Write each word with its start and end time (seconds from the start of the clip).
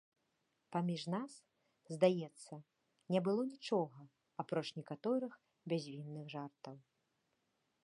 Паміж 0.75 1.01
нас, 1.15 1.31
здаецца, 1.95 2.55
не 3.17 3.21
было 3.29 3.41
нічога, 3.53 3.99
апроч 4.47 4.65
некаторых 4.81 5.33
бязвінных 5.75 6.25
жартаў. 6.35 6.75